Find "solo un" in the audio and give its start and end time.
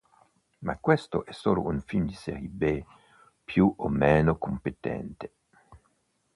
1.31-1.79